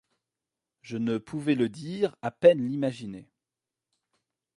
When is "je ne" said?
0.81-1.19